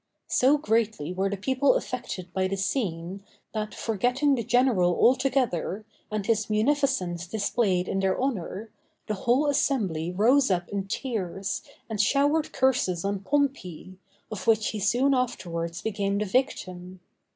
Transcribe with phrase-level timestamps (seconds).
[0.29, 6.25] So greatly were the people affected by the scene, that, forgetting the general altogether, and
[6.25, 8.71] his munificence displayed in their honor,
[9.05, 13.99] the whole assembly rose up in tears, and showered curses on Pompey,
[14.31, 16.99] of which he soon afterwards became the victim.